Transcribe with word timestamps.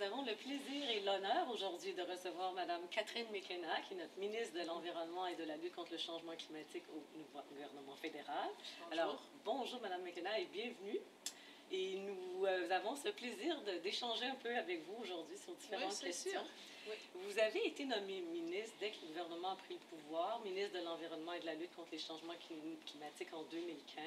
nous 0.00 0.06
avons 0.06 0.22
le 0.22 0.34
plaisir 0.34 0.88
et 0.90 1.00
l'honneur 1.00 1.50
aujourd'hui 1.50 1.92
de 1.92 2.00
recevoir 2.02 2.52
Mme 2.54 2.80
Catherine 2.90 3.26
McKenna, 3.30 3.80
qui 3.86 3.92
est 3.94 3.96
notre 3.98 4.16
ministre 4.18 4.54
de 4.58 4.64
l'Environnement 4.66 5.26
et 5.26 5.34
de 5.34 5.44
la 5.44 5.56
lutte 5.56 5.74
contre 5.74 5.92
le 5.92 5.98
changement 5.98 6.32
climatique 6.36 6.84
au 6.94 7.02
gouvernement 7.50 7.94
fédéral. 7.96 8.48
Bonjour. 8.78 8.92
Alors, 8.92 9.22
bonjour 9.44 9.80
Mme 9.82 10.02
McKenna 10.02 10.38
et 10.38 10.46
bienvenue. 10.46 10.98
Et 11.70 11.96
nous 11.96 12.46
euh, 12.46 12.70
avons 12.70 12.96
ce 12.96 13.10
plaisir 13.10 13.60
d'échanger 13.82 14.24
un 14.24 14.34
peu 14.36 14.56
avec 14.56 14.80
vous 14.86 15.02
aujourd'hui 15.02 15.36
sur 15.36 15.52
différentes 15.54 15.92
Oui, 16.00 16.06
questions. 16.06 16.30
sûr. 16.32 16.44
Oui. 16.88 16.94
Vous 17.14 17.38
avez 17.38 17.66
été 17.66 17.84
nommé 17.84 18.20
ministre 18.22 18.74
dès 18.80 18.90
que 18.92 19.02
le 19.02 19.08
gouvernement 19.08 19.50
a 19.50 19.56
pris 19.56 19.74
le 19.74 19.96
pouvoir, 19.98 20.40
ministre 20.40 20.78
de 20.78 20.84
l'Environnement 20.84 21.34
et 21.34 21.40
de 21.40 21.46
la 21.46 21.54
lutte 21.54 21.74
contre 21.76 21.90
les 21.92 21.98
changements 21.98 22.32
clim- 22.48 22.78
climatiques 22.86 23.32
en 23.34 23.42
2015. 23.42 24.02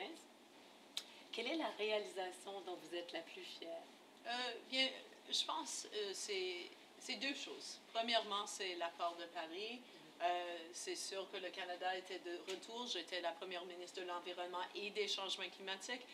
Quelle 1.31 1.47
est 1.47 1.55
la 1.55 1.69
réalisation 1.77 2.61
dont 2.65 2.75
vous 2.81 2.95
êtes 2.95 3.11
la 3.13 3.21
plus 3.21 3.43
fière? 3.43 3.83
Euh, 4.25 4.31
bien, 4.71 4.87
je 5.31 5.45
pense 5.45 5.87
que 5.91 6.13
c'est 6.13 6.69
c'est 6.99 7.15
deux 7.15 7.35
choses. 7.35 7.79
Premièrement, 7.93 8.47
c'est 8.47 8.75
l'accord 8.75 9.15
de 9.19 9.25
Paris. 9.25 9.81
Euh, 10.21 10.57
c'est 10.71 10.95
sûr 10.95 11.29
que 11.31 11.37
le 11.37 11.49
Canada 11.49 11.97
était 11.97 12.19
de 12.19 12.39
retour. 12.49 12.87
J'étais 12.87 13.19
la 13.19 13.31
première 13.31 13.65
ministre 13.65 13.99
de 14.01 14.07
l'Environnement 14.07 14.63
et 14.73 14.89
des 14.91 15.09
changements 15.09 15.49
climatiques. 15.53 16.05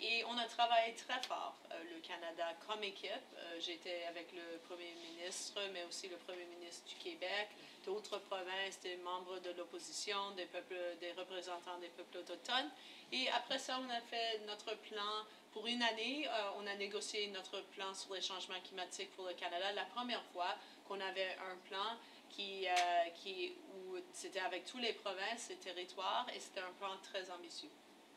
Et 0.00 0.24
on 0.26 0.36
a 0.36 0.44
travaillé 0.46 0.94
très 0.94 1.22
fort, 1.22 1.54
euh, 1.70 1.82
le 1.94 2.00
Canada, 2.00 2.46
comme 2.66 2.82
équipe. 2.82 3.10
Euh, 3.36 3.60
J'étais 3.60 4.04
avec 4.08 4.32
le 4.32 4.58
Premier 4.68 4.92
ministre, 4.94 5.60
mais 5.72 5.84
aussi 5.84 6.08
le 6.08 6.16
Premier 6.16 6.44
ministre 6.46 6.84
du 6.88 6.96
Québec, 6.96 7.48
d'autres 7.86 8.18
provinces, 8.18 8.80
des 8.82 8.96
membres 8.96 9.38
de 9.38 9.50
l'opposition, 9.52 10.32
des, 10.32 10.48
représentants 11.16 11.78
des 11.78 11.88
peuples 11.88 12.18
autochtones. 12.18 12.70
Et 13.12 13.28
après 13.30 13.58
ça, 13.58 13.78
on 13.80 13.90
a 13.90 14.00
fait 14.00 14.40
notre 14.46 14.74
plan 14.78 15.24
pour 15.52 15.66
une 15.66 15.82
année. 15.82 16.26
euh, 16.26 16.50
on 16.58 16.66
a 16.66 16.74
négocié 16.74 17.28
notre 17.28 17.60
plan 17.76 17.94
sur 17.94 18.14
les 18.14 18.22
changements 18.22 18.60
climatiques 18.64 19.12
pour 19.14 19.26
le 19.26 19.34
Canada. 19.34 19.72
La 19.72 19.84
première 19.84 20.24
fois 20.32 20.56
qu'on 20.88 21.00
avait 21.00 21.36
un 21.52 21.56
plan 21.68 21.96
qui, 22.30 22.66
qui, 23.22 23.54
c'était 24.12 24.40
avec 24.40 24.64
tous 24.64 24.78
les 24.78 24.92
provinces 24.92 25.50
et 25.50 25.56
territoires, 25.56 26.26
et 26.34 26.40
c'était 26.40 26.60
un 26.60 26.72
plan 26.80 26.96
très 27.04 27.30
ambitieux. 27.30 27.70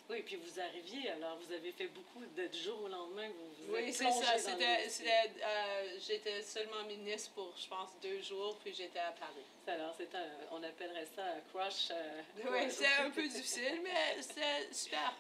Oui, 0.10 0.22
puis 0.22 0.38
vous 0.38 0.60
arriviez, 0.60 1.10
alors 1.12 1.38
vous 1.38 1.52
avez 1.52 1.72
fait 1.74 1.88
beaucoup 1.88 2.22
de 2.26 2.48
du 2.48 2.58
jour 2.60 2.82
au 2.84 2.88
lendemain. 2.88 3.28
Vous 3.28 3.66
vous 3.68 3.74
Oui, 3.74 3.92
c'est 3.92 4.10
ça. 4.10 4.38
C'était, 4.38 4.88
c'était, 4.88 5.32
euh, 5.44 5.98
j'étais 6.00 6.42
seulement 6.44 6.82
ministre 6.86 7.32
pour, 7.32 7.54
je 7.58 7.68
pense, 7.68 7.90
deux 8.02 8.22
jours, 8.22 8.58
puis 8.64 8.74
j'étais 8.74 9.00
à 9.00 9.12
Paris. 9.12 9.44
Alors, 9.68 9.94
c'est 9.98 10.14
un, 10.16 10.28
on 10.52 10.64
appellerait 10.64 11.08
ça 11.14 11.26
un 11.26 11.42
crush. 11.52 11.90
euh, 11.92 12.22
Oui, 12.50 12.70
c'est 12.70 12.88
un 13.04 13.10
peu 13.10 13.28
difficile, 13.28 13.82
mais 13.84 14.22
c'est 14.22 14.74
super. 14.74 15.14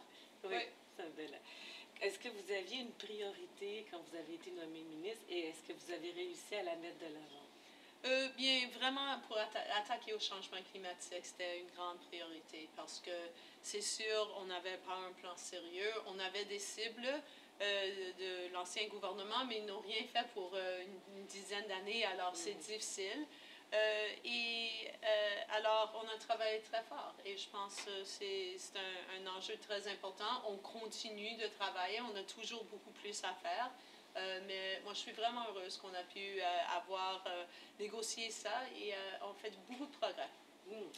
Oui, 0.45 0.51
Oui. 0.55 0.61
c'est 0.95 1.03
un 1.03 1.09
bel. 1.09 1.37
Est-ce 2.01 2.19
que 2.19 2.29
vous 2.29 2.51
aviez 2.53 2.77
une 2.81 2.91
priorité 2.93 3.85
quand 3.91 3.99
vous 4.09 4.15
avez 4.15 4.35
été 4.35 4.51
nommé 4.51 4.79
ministre 4.83 5.23
et 5.29 5.49
est-ce 5.49 5.63
que 5.67 5.73
vous 5.73 5.91
avez 5.91 6.11
réussi 6.11 6.55
à 6.55 6.63
la 6.63 6.75
mettre 6.77 6.99
de 6.99 7.05
l'avant? 7.13 7.43
Euh, 8.05 8.29
bien, 8.37 8.67
vraiment, 8.79 9.19
pour 9.27 9.37
atta- 9.37 9.69
attaquer 9.75 10.13
au 10.13 10.19
changement 10.19 10.59
climatique, 10.71 11.23
c'était 11.25 11.59
une 11.59 11.69
grande 11.75 11.99
priorité 12.07 12.69
parce 12.75 12.99
que 12.99 13.11
c'est 13.61 13.81
sûr, 13.81 14.33
on 14.39 14.45
n'avait 14.45 14.77
pas 14.77 14.93
un 14.95 15.11
plan 15.13 15.35
sérieux. 15.35 15.91
On 16.05 16.17
avait 16.19 16.45
des 16.45 16.59
cibles 16.59 17.07
euh, 17.61 18.11
de 18.19 18.53
l'ancien 18.53 18.87
gouvernement, 18.87 19.43
mais 19.47 19.57
ils 19.57 19.65
n'ont 19.65 19.79
rien 19.81 20.03
fait 20.13 20.27
pour 20.33 20.51
euh, 20.53 20.83
une, 20.83 21.17
une 21.19 21.25
dizaine 21.25 21.67
d'années, 21.67 22.05
alors 22.05 22.35
c'est 22.35 22.53
difficile. 22.53 23.25
Euh, 23.73 24.07
et 24.23 24.69
alors, 25.49 26.01
on 26.01 26.07
a 26.07 26.17
travaillé 26.17 26.61
très 26.61 26.81
fort 26.83 27.13
et 27.25 27.35
je 27.35 27.49
pense 27.49 27.75
que 27.81 28.03
c'est 28.05 28.55
c'est 28.57 28.77
un, 28.77 29.25
un 29.27 29.37
enjeu 29.37 29.57
très 29.57 29.85
important. 29.89 30.43
On 30.47 30.55
continue 30.57 31.35
de 31.35 31.47
travailler, 31.59 31.99
on 32.01 32.15
a 32.15 32.23
toujours 32.23 32.63
beaucoup 32.65 32.91
plus 32.91 33.21
à 33.25 33.33
faire. 33.33 33.69
Euh, 34.17 34.39
mais 34.47 34.81
moi, 34.83 34.93
je 34.93 34.99
suis 34.99 35.11
vraiment 35.11 35.45
heureuse 35.49 35.77
qu'on 35.77 35.93
a 35.93 36.03
pu 36.03 36.19
euh, 36.19 36.43
avoir 36.75 37.23
euh, 37.27 37.45
négocié 37.79 38.31
ça 38.31 38.63
et 38.75 38.93
on 39.23 39.33
fait 39.33 39.53
beaucoup 39.67 39.85
de 39.85 39.97
progrès. 39.97 40.29
Hmm. 40.67 40.89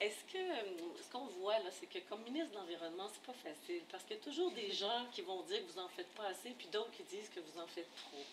Est-ce 0.00 0.24
que 0.32 0.38
euh, 0.38 0.94
ce 1.02 1.12
qu'on 1.12 1.26
voit 1.26 1.58
là, 1.58 1.70
c'est 1.70 1.86
que 1.86 1.98
comme 2.08 2.22
ministre 2.22 2.52
de 2.52 2.56
l'Environnement, 2.56 3.06
c'est 3.12 3.22
pas 3.22 3.34
facile 3.34 3.82
parce 3.90 4.02
qu'il 4.04 4.16
y 4.16 4.18
a 4.18 4.22
toujours 4.22 4.50
des 4.52 4.70
gens 4.82 5.06
qui 5.12 5.20
vont 5.20 5.42
dire 5.42 5.58
que 5.60 5.72
vous 5.72 5.78
en 5.78 5.88
faites 5.88 6.08
pas 6.14 6.28
assez, 6.28 6.50
puis 6.50 6.68
d'autres 6.68 6.90
qui 6.92 7.02
disent 7.02 7.28
que 7.28 7.40
vous 7.40 7.60
en 7.60 7.66
faites 7.66 7.94
trop. 7.96 8.24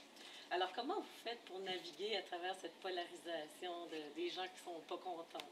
Alors, 0.50 0.72
comment 0.72 0.96
vous 0.96 1.18
faites 1.26 1.42
pour 1.42 1.60
naviguer 1.60 2.16
à 2.16 2.22
travers 2.22 2.56
cette 2.56 2.76
polarisation 2.76 3.86
de, 3.88 4.16
des 4.16 4.30
gens 4.30 4.44
qui 4.44 4.64
sont 4.64 4.80
pas 4.88 4.96
contents? 4.96 5.46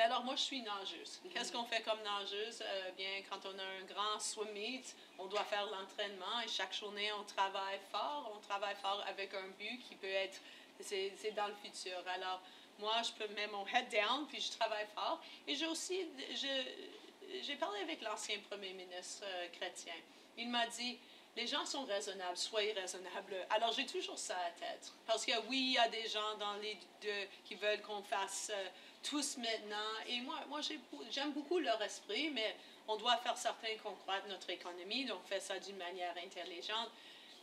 Mais 0.00 0.06
alors, 0.06 0.24
moi, 0.24 0.34
je 0.34 0.40
suis 0.40 0.62
nageuse. 0.62 1.20
Qu'est-ce 1.30 1.52
qu'on 1.52 1.64
fait 1.64 1.82
comme 1.82 2.00
nageuse? 2.02 2.62
Euh, 2.62 2.90
bien, 2.92 3.20
quand 3.28 3.40
on 3.44 3.58
a 3.58 3.62
un 3.62 3.84
grand 3.84 4.18
swim 4.18 4.50
meet, 4.54 4.96
on 5.18 5.26
doit 5.26 5.44
faire 5.44 5.66
l'entraînement 5.66 6.40
et 6.42 6.48
chaque 6.48 6.72
journée, 6.72 7.12
on 7.12 7.24
travaille 7.24 7.78
fort. 7.92 8.32
On 8.34 8.40
travaille 8.40 8.76
fort 8.76 9.04
avec 9.06 9.34
un 9.34 9.48
but 9.58 9.78
qui 9.86 9.96
peut 9.96 10.06
être, 10.06 10.40
c'est 10.80 11.34
dans 11.36 11.48
le 11.48 11.54
futur. 11.62 12.02
Alors, 12.14 12.40
moi, 12.78 12.94
je 13.02 13.12
peux 13.12 13.30
mettre 13.34 13.52
mon 13.52 13.66
head 13.66 13.90
down, 13.90 14.26
puis 14.26 14.40
je 14.40 14.50
travaille 14.52 14.86
fort. 14.94 15.20
Et 15.46 15.54
j'ai 15.54 15.66
aussi, 15.66 16.08
j'ai 17.42 17.56
parlé 17.56 17.80
avec 17.80 18.00
l'ancien 18.00 18.38
premier 18.48 18.72
ministre 18.72 19.24
euh, 19.26 19.48
chrétien. 19.48 19.92
Il 20.38 20.48
m'a 20.48 20.66
dit, 20.68 20.98
les 21.36 21.46
gens 21.46 21.64
sont 21.66 21.84
raisonnables, 21.84 22.38
soyez 22.38 22.72
raisonnables. 22.72 23.36
Alors 23.50 23.72
j'ai 23.72 23.86
toujours 23.86 24.18
ça 24.18 24.36
à 24.36 24.50
tête. 24.50 24.92
Parce 25.06 25.24
que 25.24 25.32
oui, 25.48 25.58
il 25.58 25.72
y 25.72 25.78
a 25.78 25.88
des 25.88 26.08
gens 26.08 26.36
dans 26.38 26.54
les 26.54 26.76
deux 27.02 27.28
qui 27.44 27.54
veulent 27.54 27.82
qu'on 27.82 28.02
fasse 28.02 28.50
euh, 28.52 28.68
tous 29.02 29.36
maintenant. 29.38 29.90
Et 30.08 30.20
moi, 30.20 30.36
moi 30.48 30.60
j'aime 31.10 31.32
beaucoup 31.32 31.58
leur 31.58 31.80
esprit, 31.82 32.30
mais 32.30 32.56
on 32.88 32.96
doit 32.96 33.16
faire 33.18 33.36
certain 33.36 33.76
qu'on 33.82 33.94
croit 33.94 34.20
notre 34.28 34.50
économie, 34.50 35.04
donc 35.04 35.20
on 35.24 35.28
fait 35.28 35.40
ça 35.40 35.58
d'une 35.58 35.76
manière 35.76 36.14
intelligente. 36.24 36.90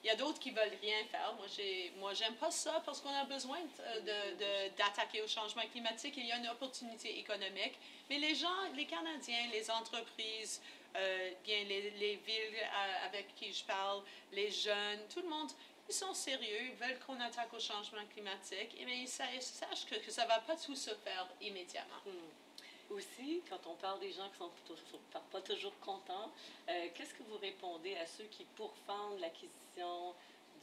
Il 0.04 0.08
y 0.08 0.10
a 0.12 0.16
d'autres 0.16 0.40
qui 0.40 0.52
veulent 0.52 0.78
rien 0.82 1.04
faire. 1.12 1.34
Moi, 1.38 1.48
j'ai, 1.56 1.92
moi, 1.98 2.14
j'aime 2.14 2.36
pas 2.36 2.52
ça 2.52 2.82
parce 2.86 3.02
qu'on 3.02 3.14
a 3.14 3.26
besoin 3.26 3.58
euh, 3.80 4.00
de, 4.02 4.38
de- 4.38 4.78
d'attaquer 4.78 5.22
au 5.24 5.28
changement 5.28 5.64
climatique. 5.72 6.14
Il 6.18 6.28
y 6.28 6.32
a 6.32 6.38
une 6.38 6.48
opportunité 6.50 7.18
économique. 7.18 7.74
Mais 8.10 8.20
les 8.20 8.36
gens, 8.36 8.62
les 8.76 8.86
Canadiens, 8.86 9.48
les 9.52 9.70
entreprises, 9.72 10.62
euh, 10.96 11.32
bien 11.44 11.64
les, 11.64 11.90
les 11.92 12.16
villes 12.18 12.56
euh, 12.62 13.06
avec 13.08 13.34
qui 13.36 13.52
je 13.52 13.64
parle, 13.64 14.04
les 14.32 14.52
jeunes, 14.52 15.00
tout 15.12 15.22
le 15.22 15.30
monde, 15.30 15.50
ils 15.90 15.94
sont 15.94 16.14
sérieux, 16.14 16.62
ils 16.62 16.76
veulent 16.76 17.00
qu'on 17.06 17.20
attaque 17.20 17.54
au 17.54 17.60
changement 17.60 18.06
climatique. 18.14 18.76
Mais 18.86 19.00
ils 19.00 19.08
sa- 19.08 19.40
sachent 19.40 19.86
que, 19.86 20.12
ça 20.12 20.26
va 20.26 20.40
pas 20.40 20.56
tout 20.56 20.76
se 20.76 20.92
faire 20.96 21.28
immédiatement. 21.42 21.96
Hmm. 22.06 22.94
Aussi, 22.94 23.42
quand 23.50 23.60
on 23.68 23.76
parle 23.76 24.00
des 24.00 24.12
gens 24.14 24.30
qui 24.30 24.38
sont 24.38 24.52
toujours- 24.66 25.00
pas 25.12 25.22
pas 25.32 25.42
toujours 25.42 25.78
contents, 25.82 26.32
euh, 26.70 26.88
qu'est-ce 26.96 27.14
que 27.14 27.24
vous 27.24 27.38
répondez 27.38 27.96
à 27.98 28.06
ceux 28.06 28.24
qui 28.26 28.46
pourfendent 28.56 29.20
l'acquisition 29.20 30.14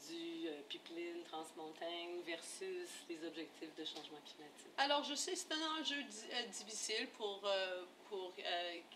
du 0.09 0.49
euh, 0.49 0.63
pipeline 0.69 1.23
transmontagne 1.25 2.21
versus 2.27 2.89
les 3.09 3.25
objectifs 3.27 3.75
de 3.77 3.85
changement 3.85 4.21
climatique? 4.25 4.73
Alors, 4.79 5.05
je 5.05 5.15
sais 5.15 5.35
c'est 5.35 5.53
un 5.53 5.81
enjeu 5.81 5.97
euh, 5.97 6.47
difficile 6.47 7.09
pour, 7.17 7.41
euh, 7.45 7.85
pour 8.09 8.33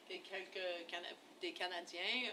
quelques 0.08 0.88
des 1.40 1.52
Canadiens, 1.52 2.32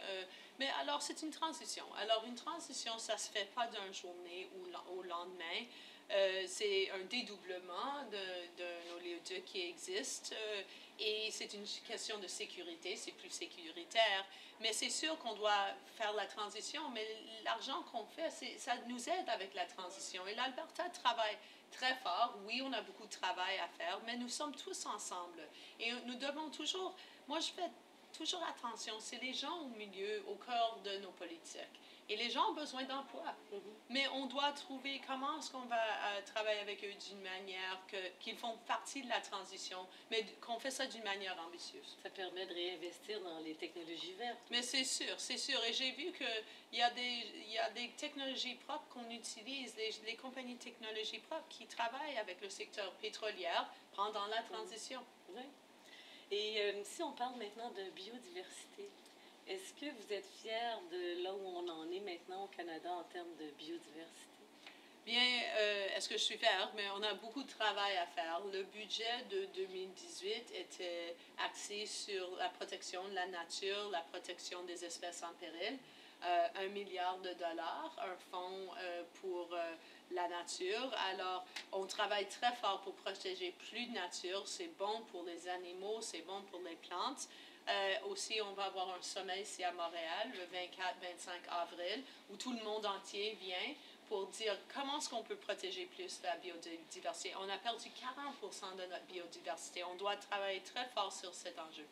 mais 0.58 0.68
alors 0.82 1.00
c'est 1.00 1.22
une 1.22 1.30
transition. 1.30 1.86
Alors, 2.00 2.24
une 2.26 2.34
transition, 2.34 2.98
ça 2.98 3.14
ne 3.14 3.20
se 3.20 3.30
fait 3.30 3.50
pas 3.54 3.68
d'une 3.68 3.94
journée 3.94 4.50
ou 4.56 4.98
au 4.98 5.04
lendemain. 5.04 5.66
Euh, 6.12 6.44
c'est 6.48 6.92
un 6.92 7.04
dédoublement 7.10 8.04
nos 8.12 8.96
oléoducs 8.98 9.46
qui 9.46 9.62
existent 9.62 10.36
euh, 10.36 10.62
et 11.00 11.30
c'est 11.32 11.52
une 11.54 11.66
question 11.88 12.20
de 12.20 12.28
sécurité, 12.28 12.96
c'est 12.96 13.12
plus 13.12 13.32
sécuritaire. 13.32 14.26
Mais 14.62 14.72
c'est 14.72 14.90
sûr 14.90 15.18
qu'on 15.20 15.34
doit 15.34 15.74
faire 15.98 16.14
la 16.14 16.26
transition, 16.28 16.90
mais 16.94 17.06
l'argent 17.44 17.82
qu'on 17.92 18.06
fait, 18.06 18.30
ça 18.58 18.76
nous 18.88 19.10
aide 19.10 19.28
avec 19.28 19.54
la 19.54 19.66
transition. 19.66 20.26
Et 20.28 20.36
l'Alberta 20.36 20.88
travaille 20.90 21.38
très 21.72 21.96
fort. 21.96 22.38
Oui, 22.46 22.62
on 22.64 22.72
a 22.72 22.82
beaucoup 22.82 23.06
de 23.06 23.12
travail 23.12 23.58
à 23.58 23.68
faire, 23.68 24.00
mais 24.06 24.16
nous 24.16 24.30
sommes 24.30 24.56
tous 24.56 24.86
ensemble. 24.86 25.42
Et 25.80 25.92
nous 26.06 26.16
devons 26.16 26.50
toujours, 26.52 26.96
moi 27.28 27.40
je 27.40 27.48
fais 27.48 27.70
toujours 28.18 28.44
attention, 28.44 28.94
c'est 29.00 29.22
les 29.22 29.34
gens 29.34 29.58
au 29.62 29.68
milieu, 29.78 30.24
au 30.28 30.36
cœur 30.36 30.78
de 30.84 30.98
nos 30.98 31.12
politiques. 31.12 31.62
Et 32.08 32.16
les 32.18 32.30
gens 32.30 32.52
ont 32.52 32.54
besoin 32.54 32.84
d'emploi. 32.84 33.34
Mais 33.90 34.08
on 34.10 34.28
doit 34.28 34.52
trouver 34.52 35.02
comment 35.08 35.40
est-ce 35.40 35.50
qu'on 35.50 35.66
va 35.66 35.76
euh, 35.82 36.22
travailler 36.36 36.60
avec 36.60 36.84
eux 36.84 36.94
d'une 37.10 37.22
manière 37.22 37.80
que- 37.88 38.10
qu'ils 38.20 38.38
font 38.38 38.56
partie 38.68 39.02
de 39.02 39.10
la 39.10 39.20
transition, 39.22 39.88
mais 40.12 40.24
qu'on 40.40 40.60
fait 40.60 40.70
ça 40.70 40.86
d'une 40.86 41.02
manière 41.04 41.36
ambitieuse. 41.48 41.98
Ça 42.04 42.12
permet 42.12 42.46
de 42.46 42.54
réinvestir 42.54 43.20
dans 43.22 43.40
les 43.40 43.56
technologies 43.56 44.14
vertes. 44.20 44.38
Mais 44.52 44.62
c'est 44.62 44.84
sûr, 44.84 45.20
c'est 45.20 45.40
sûr. 45.40 45.60
Et 45.64 45.74
j'ai 45.74 45.94
vu 45.94 46.12
qu'il 46.12 46.78
y, 46.78 46.82
a 46.84 46.92
des- 46.92 47.26
y 47.48 47.58
a 47.58 47.72
des 47.72 47.90
technologies 47.98 48.54
propres 48.68 48.86
qu'on 48.94 49.10
utilise, 49.10 49.76
les, 49.76 49.90
les 50.06 50.16
compagnies 50.16 50.54
de 50.56 50.64
technologies 50.64 51.20
propres 51.20 51.48
qui 51.50 51.66
travaillent 51.66 52.20
avec 52.20 52.40
le 52.40 52.52
secteur 52.52 52.92
pétrolier 53.02 53.50
pendant 53.96 54.28
la 54.28 54.44
transition. 54.44 55.04
Oui. 55.30 55.42
Et 56.32 56.56
euh, 56.58 56.82
si 56.84 57.04
on 57.04 57.12
parle 57.12 57.36
maintenant 57.38 57.70
de 57.72 57.90
biodiversité, 57.92 58.90
est-ce 59.48 59.74
que 59.74 59.92
vous 59.92 60.14
êtes 60.14 60.26
fier 60.42 60.80
de 60.92 61.24
là 61.24 61.34
où 61.34 61.46
on 61.46 61.70
en 61.70 61.92
est 61.92 62.00
maintenant 62.00 62.46
au 62.46 62.48
Canada 62.48 62.90
en 62.92 63.04
termes 63.04 63.36
de 63.40 63.46
biodiversité? 63.58 64.30
Bien, 65.06 65.22
euh, 65.22 65.88
est-ce 65.96 66.10
que 66.10 66.18
je 66.18 66.24
suis 66.24 66.38
fière? 66.38 66.72
Mais 66.76 66.86
on 66.98 67.04
a 67.04 67.14
beaucoup 67.14 67.44
de 67.44 67.50
travail 67.50 67.96
à 67.98 68.08
faire. 68.08 68.42
Le 68.52 68.64
budget 68.64 69.24
de 69.30 69.46
2018 69.54 70.52
était 70.56 71.16
axé 71.46 71.86
sur 71.86 72.36
la 72.38 72.50
protection 72.50 73.08
de 73.08 73.14
la 73.14 73.28
nature, 73.28 73.90
la 73.92 74.02
protection 74.02 74.64
des 74.64 74.84
espèces 74.84 75.22
en 75.22 75.34
péril. 75.40 75.78
Euh, 76.24 76.48
un 76.56 76.68
milliard 76.70 77.20
de 77.20 77.34
dollars, 77.34 77.96
un 78.00 78.16
fonds 78.32 78.70
pour 79.22 79.56
la 80.12 80.28
nature. 80.28 80.94
Alors, 81.12 81.46
on 81.72 81.86
travaille 81.86 82.28
très 82.28 82.54
fort 82.56 82.82
pour 82.82 82.94
protéger 82.96 83.54
plus 83.70 83.86
de 83.88 83.94
nature. 83.94 84.44
C'est 84.48 84.72
bon 84.78 85.02
pour 85.12 85.24
les 85.24 85.48
animaux, 85.48 86.00
c'est 86.02 86.26
bon 86.26 86.42
pour 86.52 86.62
les 86.62 86.76
plantes. 86.76 87.28
Euh, 87.68 87.96
aussi, 88.12 88.40
on 88.42 88.54
va 88.54 88.66
avoir 88.66 88.90
un 88.94 89.02
sommet 89.02 89.42
ici 89.42 89.64
à 89.64 89.72
Montréal 89.72 90.32
le 90.34 90.44
24-25 90.56 91.50
avril 91.50 92.04
où 92.32 92.38
tout 92.38 92.54
le 92.54 92.64
monde 92.64 92.86
entier 92.86 93.38
vient 93.42 93.74
pour 94.08 94.28
dire 94.28 94.56
comment 94.72 95.00
est-ce 95.00 95.10
qu'on 95.10 95.24
peut 95.24 95.36
protéger 95.36 95.88
plus 95.88 96.22
la 96.24 96.38
biodiversité. 96.38 97.34
On 97.40 97.50
a 97.50 97.58
perdu 97.58 97.90
40 98.00 98.78
de 98.78 98.86
notre 98.86 99.06
biodiversité. 99.06 99.84
On 99.84 99.96
doit 99.96 100.16
travailler 100.16 100.62
très 100.62 100.86
fort 100.90 101.12
sur 101.12 101.34
cet 101.34 101.58
enjeu. 101.58 101.86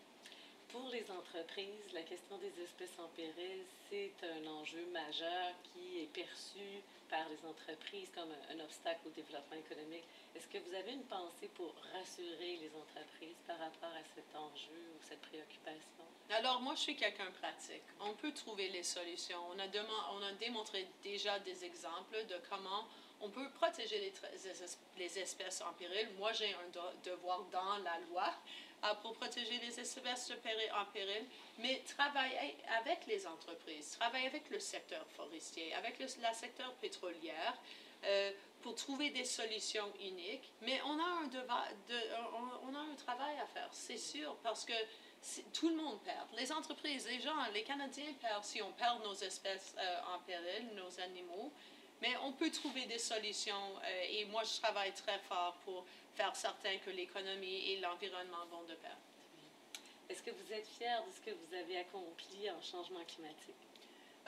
Pour 0.73 0.89
les 0.89 1.05
entreprises, 1.11 1.93
la 1.93 2.01
question 2.01 2.35
des 2.39 2.63
espèces 2.63 2.97
en 2.97 3.07
péril, 3.09 3.61
c'est 3.91 4.11
un 4.25 4.47
enjeu 4.47 4.83
majeur 4.91 5.53
qui 5.61 6.01
est 6.01 6.11
perçu 6.11 6.81
par 7.11 7.29
les 7.29 7.47
entreprises 7.47 8.09
comme 8.09 8.33
un, 8.49 8.59
obstacle 8.59 9.01
au 9.05 9.11
développement 9.11 9.55
économique. 9.55 10.03
Est-ce 10.35 10.47
que 10.47 10.57
vous 10.57 10.73
avez 10.73 10.93
une 10.93 11.03
pensée 11.03 11.47
pour 11.53 11.75
rassurer 11.93 12.57
les 12.57 12.71
entreprises 12.73 13.37
par 13.45 13.59
rapport 13.59 13.93
à 13.93 14.01
cet 14.15 14.25
enjeu 14.35 14.97
ou 14.97 14.99
cette 15.07 15.21
préoccupation? 15.21 16.09
Alors, 16.31 16.59
moi, 16.61 16.73
je 16.73 16.81
suis 16.81 16.95
quelqu'un 16.95 17.29
pratique. 17.39 17.85
On 18.01 18.15
peut 18.15 18.33
trouver 18.33 18.69
les 18.69 18.81
solutions. 18.81 19.45
On 19.53 19.59
a, 19.59 19.67
on 20.17 20.23
a 20.23 20.31
démontré 20.39 20.87
déjà 21.03 21.37
des 21.37 21.65
exemples 21.65 22.25
de 22.27 22.41
comment 22.49 22.87
on 23.21 23.29
peut 23.29 23.51
protéger 23.61 24.11
les 24.97 25.19
espèces 25.19 25.61
en 25.61 25.73
péril. 25.73 26.09
Moi, 26.17 26.33
j'ai 26.33 26.51
un 26.51 26.97
devoir 27.05 27.43
dans 27.51 27.77
la 27.83 27.99
loi 28.09 28.33
pour 29.01 29.13
protéger 29.13 29.59
les 29.59 29.79
espèces 29.79 30.31
en 30.31 30.85
péril, 30.91 31.25
mais 31.59 31.81
travailler 31.95 32.55
avec 32.81 33.05
les 33.07 33.25
entreprises, 33.25 33.91
travailler 33.91 34.27
avec 34.27 34.49
le 34.49 34.59
secteur 34.59 35.05
forestier, 35.15 35.73
avec 35.75 35.99
le 35.99 36.07
secteur 36.07 36.73
pétrolier, 36.81 37.31
euh, 38.05 38.31
pour 38.61 38.75
trouver 38.75 39.09
des 39.09 39.25
solutions 39.25 39.91
uniques. 40.01 40.51
Mais 40.61 40.81
on 40.85 40.99
a 40.99 41.23
un, 41.23 41.27
devoir 41.27 41.67
de, 41.89 41.95
on, 42.67 42.75
a 42.75 42.79
un 42.79 42.95
travail 42.95 43.35
à 43.39 43.45
faire, 43.47 43.69
c'est 43.71 43.97
sûr, 43.97 44.35
parce 44.43 44.65
que 44.65 44.73
tout 45.53 45.69
le 45.69 45.75
monde 45.75 45.99
perd. 46.03 46.27
Les 46.37 46.51
entreprises, 46.51 47.07
les 47.07 47.21
gens, 47.21 47.35
les 47.53 47.63
Canadiens 47.63 48.13
perdent 48.21 48.43
si 48.43 48.61
on 48.61 48.71
perd 48.73 49.03
nos 49.03 49.15
espèces 49.15 49.75
euh, 49.77 50.15
en 50.15 50.19
péril, 50.19 50.69
nos 50.75 50.99
animaux. 51.01 51.51
Mais 52.03 52.11
on 52.25 52.33
peut 52.33 52.51
trouver 52.51 52.85
des 52.85 52.99
solutions 52.99 53.79
euh, 53.85 54.05
et 54.11 54.25
moi, 54.25 54.43
je 54.43 54.59
travaille 54.61 54.91
très 54.91 55.17
fort 55.19 55.55
pour 55.63 55.85
faire 56.15 56.35
certain 56.35 56.77
que 56.79 56.89
l'économie 56.89 57.71
et 57.71 57.79
l'environnement 57.79 58.45
vont 58.51 58.63
de 58.63 58.75
pair. 58.75 58.97
Est-ce 60.09 60.21
que 60.21 60.31
vous 60.31 60.51
êtes 60.51 60.67
fier 60.67 61.01
de 61.07 61.11
ce 61.13 61.21
que 61.21 61.31
vous 61.31 61.55
avez 61.55 61.77
accompli 61.77 62.51
en 62.51 62.61
changement 62.61 63.05
climatique? 63.05 63.55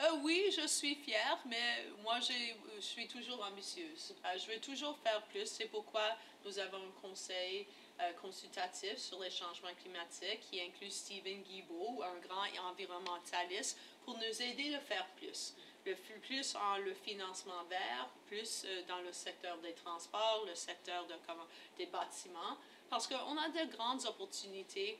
Euh, 0.00 0.10
oui, 0.22 0.50
je 0.58 0.66
suis 0.66 0.94
fière, 0.94 1.38
mais 1.44 1.86
moi, 2.02 2.18
je 2.20 2.80
suis 2.80 3.06
toujours 3.08 3.44
ambitieuse. 3.44 4.14
Euh, 4.24 4.38
je 4.38 4.52
veux 4.52 4.60
toujours 4.60 4.96
faire 4.98 5.20
plus. 5.24 5.44
C'est 5.44 5.66
pourquoi 5.66 6.16
nous 6.46 6.58
avons 6.58 6.78
un 6.78 7.00
conseil 7.02 7.66
euh, 8.00 8.12
consultatif 8.22 8.96
sur 8.96 9.20
les 9.20 9.30
changements 9.30 9.74
climatiques 9.82 10.40
qui 10.50 10.62
inclut 10.62 10.90
Stephen 10.90 11.42
Guibault, 11.42 12.02
un 12.02 12.18
grand 12.26 12.70
environnementaliste, 12.70 13.78
pour 14.06 14.16
nous 14.16 14.42
aider 14.42 14.74
à 14.74 14.80
faire 14.80 15.06
plus 15.16 15.54
le 15.86 15.94
plus 16.20 16.54
en 16.56 16.78
le 16.78 16.92
financement 16.94 17.62
vert, 17.70 18.08
plus 18.26 18.64
euh, 18.64 18.82
dans 18.88 19.00
le 19.00 19.12
secteur 19.12 19.56
des 19.58 19.72
transports, 19.72 20.44
le 20.46 20.54
secteur 20.54 21.06
de, 21.06 21.14
comment, 21.26 21.46
des 21.78 21.86
bâtiments, 21.86 22.58
parce 22.90 23.06
qu'on 23.06 23.36
a 23.36 23.48
de 23.48 23.70
grandes 23.70 24.04
opportunités. 24.06 24.98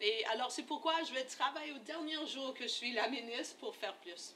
Et 0.00 0.24
alors, 0.26 0.50
c'est 0.50 0.64
pourquoi 0.64 1.02
je 1.04 1.12
vais 1.14 1.24
travailler 1.24 1.72
au 1.72 1.78
dernier 1.78 2.26
jour 2.26 2.52
que 2.54 2.64
je 2.64 2.72
suis 2.72 2.92
la 2.92 3.08
ministre 3.08 3.56
pour 3.56 3.74
faire 3.74 3.94
plus. 3.96 4.34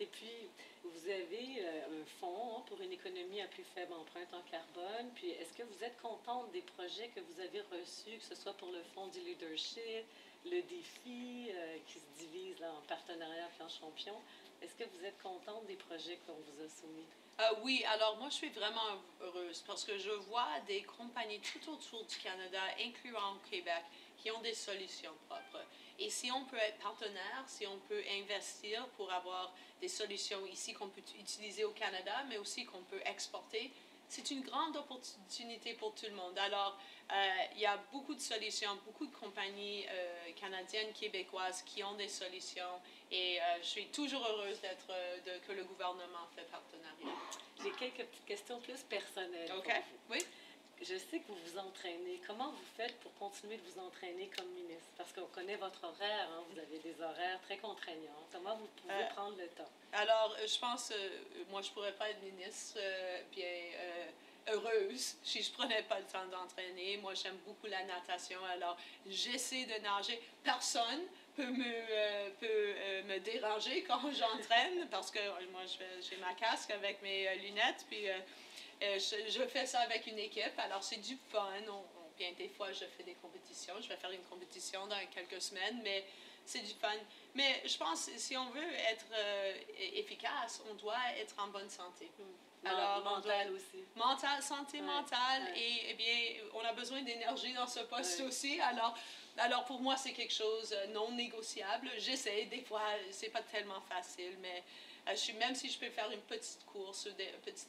Et 0.00 0.06
puis, 0.06 0.48
vous 0.84 1.08
avez 1.08 1.60
euh, 1.60 2.02
un 2.02 2.04
fonds 2.20 2.62
pour 2.66 2.80
une 2.80 2.92
économie 2.92 3.40
à 3.40 3.46
plus 3.46 3.64
faible 3.74 3.92
empreinte 3.94 4.32
en 4.32 4.42
carbone. 4.50 5.10
Puis, 5.14 5.30
est-ce 5.30 5.52
que 5.54 5.62
vous 5.62 5.82
êtes 5.82 6.00
contente 6.00 6.50
des 6.52 6.62
projets 6.62 7.08
que 7.08 7.20
vous 7.20 7.40
avez 7.40 7.62
reçus, 7.72 8.18
que 8.18 8.24
ce 8.24 8.34
soit 8.34 8.52
pour 8.54 8.70
le 8.70 8.82
fonds 8.94 9.08
du 9.08 9.20
leadership, 9.20 10.04
le 10.44 10.62
défi 10.62 11.50
euh, 11.50 11.76
qui 11.86 11.98
se 11.98 12.26
divise 12.26 12.62
en 12.62 12.80
partenariat 12.86 13.48
et 13.58 13.62
en 13.62 13.68
champion? 13.68 14.14
Est-ce 14.62 14.74
que 14.74 14.84
vous 14.84 15.04
êtes 15.04 15.20
contente 15.22 15.66
des 15.66 15.76
projets 15.76 16.18
qu'on 16.26 16.34
vous 16.34 16.64
a 16.64 16.68
soumis? 16.68 17.06
Euh, 17.40 17.44
oui, 17.62 17.84
alors 17.84 18.16
moi 18.16 18.28
je 18.30 18.34
suis 18.34 18.50
vraiment 18.50 19.00
heureuse 19.20 19.62
parce 19.66 19.84
que 19.84 19.96
je 19.96 20.10
vois 20.10 20.48
des 20.66 20.82
compagnies 20.82 21.40
tout 21.40 21.70
autour 21.70 22.04
du 22.04 22.16
Canada, 22.16 22.60
incluant 22.80 23.36
au 23.36 23.48
Québec, 23.48 23.84
qui 24.16 24.30
ont 24.32 24.40
des 24.40 24.54
solutions 24.54 25.14
propres. 25.28 25.64
Et 26.00 26.10
si 26.10 26.32
on 26.32 26.44
peut 26.46 26.56
être 26.56 26.78
partenaire, 26.78 27.44
si 27.46 27.66
on 27.66 27.78
peut 27.88 28.02
investir 28.20 28.86
pour 28.96 29.12
avoir 29.12 29.52
des 29.80 29.88
solutions 29.88 30.44
ici 30.46 30.74
qu'on 30.74 30.88
peut 30.88 31.02
utiliser 31.18 31.64
au 31.64 31.70
Canada, 31.70 32.24
mais 32.28 32.38
aussi 32.38 32.64
qu'on 32.64 32.82
peut 32.82 33.00
exporter, 33.04 33.70
c'est 34.08 34.30
une 34.30 34.40
grande 34.40 34.76
opportunité 34.76 35.74
pour 35.74 35.94
tout 35.94 36.06
le 36.06 36.14
monde. 36.14 36.38
Alors, 36.38 36.78
euh, 37.12 37.14
il 37.54 37.60
y 37.60 37.66
a 37.66 37.78
beaucoup 37.92 38.14
de 38.14 38.20
solutions, 38.20 38.70
beaucoup 38.84 39.06
de 39.06 39.14
compagnies 39.14 39.84
euh, 39.88 40.32
canadiennes, 40.36 40.92
québécoises 40.92 41.62
qui 41.62 41.82
ont 41.82 41.94
des 41.94 42.08
solutions 42.08 42.80
et 43.10 43.40
euh, 43.40 43.44
je 43.62 43.66
suis 43.66 43.86
toujours 43.86 44.26
heureuse 44.26 44.60
d'être, 44.60 44.88
que 45.46 45.52
le 45.52 45.64
gouvernement 45.64 46.26
fait 46.34 46.46
partenariat. 46.50 47.18
J'ai 47.62 47.70
quelques 47.72 48.06
petites 48.08 48.26
questions 48.26 48.60
plus 48.60 48.82
personnelles. 48.82 49.52
OK. 49.56 49.72
Oui. 50.10 50.18
Je 50.80 50.96
sais 50.96 51.18
que 51.18 51.26
vous 51.28 51.38
vous 51.46 51.58
entraînez. 51.58 52.20
Comment 52.26 52.50
vous 52.50 52.64
faites 52.76 52.96
pour 53.00 53.12
continuer 53.14 53.56
de 53.56 53.62
vous 53.62 53.80
entraîner 53.80 54.30
comme 54.36 54.48
ministre? 54.50 54.88
Parce 54.96 55.12
qu'on 55.12 55.26
connaît 55.26 55.56
votre 55.56 55.82
horaire, 55.84 56.28
hein. 56.32 56.44
vous 56.50 56.58
avez 56.58 56.78
des 56.78 57.00
horaires 57.02 57.40
très 57.42 57.58
contraignants. 57.58 58.26
Comment 58.32 58.56
vous 58.56 58.68
pouvez 58.80 59.04
prendre 59.14 59.36
le 59.36 59.48
temps? 59.48 59.68
Alors, 59.92 60.36
je 60.46 60.58
pense, 60.58 60.92
moi, 61.50 61.62
je 61.62 61.70
pourrais 61.70 61.92
pas 61.92 62.10
être 62.10 62.22
ministre 62.22 62.78
bien 63.32 63.72
heureuse 64.52 65.16
si 65.22 65.42
je 65.42 65.52
prenais 65.52 65.82
pas 65.82 65.98
le 65.98 66.06
temps 66.06 66.26
d'entraîner. 66.30 66.96
Moi, 66.98 67.14
j'aime 67.14 67.36
beaucoup 67.46 67.66
la 67.66 67.84
natation, 67.84 68.38
alors 68.52 68.76
j'essaie 69.06 69.64
de 69.64 69.82
nager. 69.82 70.20
Personne 70.42 71.02
peut 71.36 71.46
me, 71.46 71.64
euh, 71.64 72.30
peut, 72.40 72.46
euh, 72.48 73.02
me 73.04 73.18
déranger 73.20 73.84
quand 73.84 74.00
j'entraîne 74.12 74.88
parce 74.90 75.10
que 75.10 75.20
moi, 75.52 75.62
j'ai 76.00 76.16
ma 76.16 76.34
casque 76.34 76.70
avec 76.70 77.00
mes 77.02 77.28
euh, 77.28 77.34
lunettes, 77.36 77.84
puis 77.88 78.06
je, 78.80 79.30
je, 79.30 79.42
fais 79.48 79.66
ça 79.66 79.80
avec 79.80 80.06
une 80.06 80.18
équipe, 80.18 80.58
alors 80.58 80.82
c'est 80.82 81.00
du 81.00 81.16
fun. 81.30 81.52
Bien, 82.16 82.32
des 82.32 82.48
fois, 82.48 82.72
je 82.72 82.84
fais 82.96 83.04
des 83.04 83.14
compétitions. 83.14 83.74
Je 83.80 83.88
vais 83.88 83.96
faire 83.96 84.10
une 84.10 84.24
compétition 84.24 84.86
dans 84.86 84.98
quelques 85.14 85.40
semaines, 85.40 85.80
mais 85.84 86.04
c'est 86.44 86.60
du 86.60 86.74
fun. 86.74 86.88
Mais 87.34 87.62
je 87.64 87.76
pense, 87.76 88.10
si 88.16 88.36
on 88.36 88.50
veut 88.50 88.72
être 88.90 89.06
efficace, 89.94 90.62
on 90.70 90.74
doit 90.74 90.96
être 91.16 91.34
en 91.38 91.48
bonne 91.48 91.70
santé. 91.70 92.10
Alors, 92.64 93.04
mental 93.04 93.52
aussi. 93.52 93.84
Mental, 93.94 94.42
santé 94.42 94.80
mentale. 94.80 95.42
Et 95.56 95.90
eh 95.90 95.94
bien, 95.94 96.44
on 96.54 96.60
a 96.60 96.72
besoin 96.72 97.02
d'énergie 97.02 97.52
dans 97.54 97.66
ce 97.66 97.80
poste 97.80 98.20
aussi. 98.20 98.60
Alors, 98.60 98.96
alors, 99.38 99.64
pour 99.64 99.80
moi, 99.80 99.96
c'est 99.96 100.12
quelque 100.12 100.34
chose 100.34 100.72
euh, 100.72 100.86
non 100.88 101.12
négociable. 101.12 101.88
J'essaie, 101.98 102.46
des 102.46 102.62
fois, 102.62 102.82
c'est 103.10 103.28
pas 103.28 103.42
tellement 103.42 103.80
facile, 103.82 104.36
mais 104.42 104.64
euh, 105.06 105.12
je 105.12 105.16
suis, 105.16 105.32
même 105.34 105.54
si 105.54 105.70
je 105.70 105.78
peux 105.78 105.90
faire 105.90 106.10
une 106.10 106.20
petite 106.22 106.64
course 106.66 107.06
ou 107.06 107.10
un 107.10 107.40
petit 107.44 107.66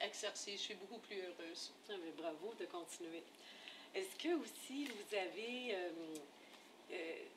exercice, 0.00 0.60
je 0.60 0.64
suis 0.64 0.74
beaucoup 0.74 0.98
plus 0.98 1.20
heureuse. 1.20 1.72
Ah, 1.88 1.92
mais 2.04 2.10
bravo 2.16 2.52
de 2.58 2.64
continuer. 2.66 3.22
Est-ce 3.94 4.16
que 4.16 4.34
aussi 4.34 4.86
vous 4.86 5.16
avez. 5.16 5.74
Euh, 5.74 5.90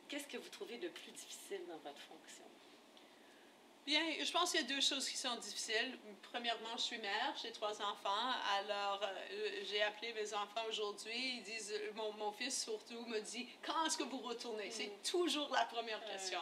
qu'est-ce 0.09 0.27
que 0.27 0.37
vous 0.37 0.49
trouvez 0.49 0.77
de 0.77 0.89
plus 0.89 1.11
difficile 1.11 1.61
dans 1.67 1.77
votre 1.77 1.99
fonction? 1.99 2.45
Bien, 3.87 4.01
je 4.21 4.29
pense 4.33 4.51
qu'il 4.51 4.59
y 4.59 4.63
a 4.65 4.67
deux 4.67 4.81
choses 4.81 5.07
qui 5.07 5.15
sont 5.15 5.33
difficiles. 5.37 5.97
Premièrement, 6.33 6.75
je 6.75 6.81
suis 6.81 6.97
mère, 6.97 7.33
j'ai 7.41 7.53
trois 7.53 7.71
enfants. 7.81 8.33
Alors, 8.59 8.99
euh, 9.01 9.63
j'ai 9.63 9.81
appelé 9.81 10.11
mes 10.11 10.33
enfants 10.33 10.65
aujourd'hui. 10.67 11.37
Ils 11.37 11.43
disent, 11.43 11.73
mon, 11.95 12.11
mon, 12.15 12.33
fils 12.33 12.63
surtout 12.63 13.05
me 13.05 13.21
dit, 13.21 13.47
quand 13.65 13.85
est-ce 13.85 13.97
que 13.97 14.03
vous 14.03 14.17
retournez? 14.17 14.69
C'est 14.71 14.87
mm. 14.87 15.09
toujours 15.09 15.49
la 15.53 15.63
première 15.63 16.03
question. 16.03 16.41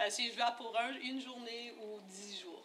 Euh, 0.00 0.06
si 0.08 0.30
je 0.30 0.36
vais 0.36 0.42
pour 0.56 0.74
une 1.02 1.20
journée 1.20 1.74
ou 1.82 2.00
dix 2.08 2.40
jours. 2.40 2.62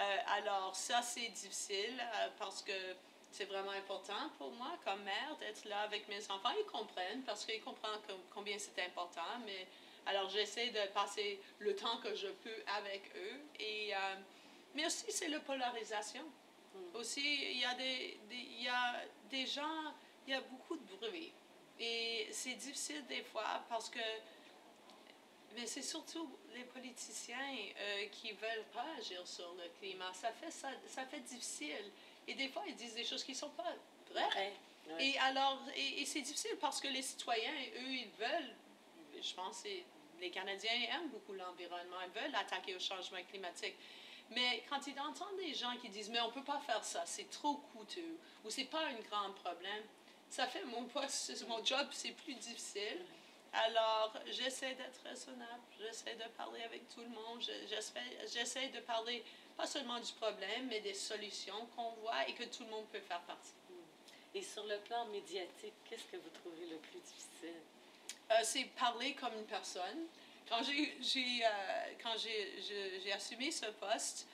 Euh, 0.00 0.16
alors, 0.38 0.74
ça, 0.74 1.00
c'est 1.00 1.28
difficile 1.28 2.04
parce 2.36 2.62
que 2.62 2.96
c'est 3.30 3.44
vraiment 3.44 3.70
important 3.70 4.28
pour 4.38 4.50
moi, 4.54 4.72
comme 4.84 5.04
mère, 5.04 5.36
d'être 5.38 5.64
là 5.66 5.82
avec 5.82 6.08
mes 6.08 6.24
enfants. 6.32 6.50
Ils 6.58 6.66
comprennent 6.66 7.22
parce 7.22 7.44
qu'ils 7.44 7.62
comprennent 7.62 8.00
combien 8.34 8.58
c'est 8.58 8.82
important, 8.84 9.38
mais 9.46 9.68
alors, 10.08 10.30
j'essaie 10.30 10.70
de 10.70 10.80
passer 10.94 11.38
le 11.58 11.76
temps 11.76 11.98
que 11.98 12.14
je 12.14 12.28
peux 12.28 12.62
avec 12.78 13.02
eux. 13.14 13.40
Et, 13.60 13.94
euh, 13.94 13.98
mais 14.74 14.86
aussi, 14.86 15.04
c'est 15.10 15.28
la 15.28 15.38
polarisation. 15.40 16.22
Hmm. 16.74 16.96
Aussi, 16.96 17.20
il 17.20 17.58
y, 17.58 17.64
a 17.66 17.74
des, 17.74 18.18
il 18.30 18.62
y 18.62 18.68
a 18.68 19.02
des 19.30 19.46
gens, 19.46 19.92
il 20.26 20.32
y 20.32 20.34
a 20.34 20.40
beaucoup 20.40 20.76
de 20.78 20.96
bruit. 20.96 21.32
Et 21.78 22.26
c'est 22.32 22.54
difficile 22.54 23.06
des 23.06 23.22
fois 23.22 23.62
parce 23.68 23.88
que 23.88 24.00
mais 25.54 25.66
c'est 25.66 25.82
surtout 25.82 26.28
les 26.54 26.64
politiciens 26.64 27.36
euh, 27.80 28.06
qui 28.12 28.32
ne 28.32 28.38
veulent 28.38 28.66
pas 28.72 28.86
agir 28.98 29.26
sur 29.26 29.54
le 29.54 29.68
climat. 29.78 30.12
Ça 30.12 30.30
fait, 30.32 30.50
ça, 30.50 30.68
ça 30.86 31.04
fait 31.04 31.20
difficile. 31.20 31.90
Et 32.26 32.34
des 32.34 32.48
fois, 32.48 32.62
ils 32.66 32.76
disent 32.76 32.94
des 32.94 33.04
choses 33.04 33.24
qui 33.24 33.32
ne 33.32 33.36
sont 33.36 33.50
pas 33.50 33.74
vraies. 34.10 34.52
Et 35.00 35.18
alors, 35.18 35.60
et, 35.76 36.02
et 36.02 36.06
c'est 36.06 36.20
difficile 36.22 36.56
parce 36.60 36.80
que 36.80 36.88
les 36.88 37.02
citoyens, 37.02 37.52
eux, 37.52 37.90
ils 37.90 38.10
veulent, 38.18 38.54
je 39.20 39.34
pense, 39.34 39.64
les 40.20 40.30
Canadiens 40.30 40.70
aiment 40.92 41.08
beaucoup 41.10 41.32
l'environnement, 41.32 41.96
ils 42.04 42.20
veulent 42.20 42.34
attaquer 42.34 42.74
au 42.74 42.80
changement 42.80 43.22
climatique. 43.28 43.76
Mais 44.30 44.62
quand 44.68 44.86
il 44.86 44.98
entend 45.00 45.32
des 45.38 45.54
gens 45.54 45.74
qui 45.80 45.88
disent 45.88 46.10
Mais 46.10 46.20
on 46.20 46.28
ne 46.28 46.32
peut 46.32 46.44
pas 46.44 46.60
faire 46.60 46.84
ça, 46.84 47.02
c'est 47.06 47.30
trop 47.30 47.56
coûteux, 47.72 48.18
ou 48.44 48.50
c'est 48.50 48.64
pas 48.64 48.84
un 48.86 49.00
grand 49.08 49.32
problème, 49.32 49.82
ça 50.28 50.46
fait 50.46 50.64
mon 50.64 50.84
poste, 50.84 51.46
mon 51.48 51.64
job, 51.64 51.86
c'est 51.92 52.12
plus 52.12 52.34
difficile. 52.34 53.04
Alors, 53.52 54.12
j'essaie 54.26 54.74
d'être 54.74 55.00
raisonnable, 55.04 55.62
j'essaie 55.78 56.14
de 56.16 56.28
parler 56.36 56.62
avec 56.62 56.86
tout 56.88 57.00
le 57.00 57.08
monde, 57.08 57.42
j'essaie 58.26 58.68
de 58.68 58.80
parler 58.80 59.24
pas 59.56 59.66
seulement 59.66 59.98
du 59.98 60.12
problème, 60.12 60.68
mais 60.68 60.80
des 60.80 60.92
solutions 60.92 61.66
qu'on 61.74 61.90
voit 62.02 62.28
et 62.28 62.34
que 62.34 62.44
tout 62.44 62.64
le 62.64 62.70
monde 62.70 62.86
peut 62.92 63.00
faire 63.00 63.22
partie. 63.22 63.54
Et 64.34 64.42
sur 64.42 64.64
le 64.66 64.76
plan 64.80 65.06
médiatique, 65.06 65.72
qu'est-ce 65.88 66.04
que 66.04 66.16
vous 66.16 66.28
trouvez 66.28 66.66
le 66.66 66.76
plus 66.76 67.00
difficile? 67.00 67.62
Euh, 68.30 68.34
c'est 68.42 68.64
parler 68.78 69.14
comme 69.14 69.32
une 69.38 69.46
personne. 69.46 70.06
Quand 70.48 70.62
j'ai 70.62 71.44
euh, 71.44 73.14
assumé 73.14 73.50
ce 73.50 73.66
poste, 73.66 74.26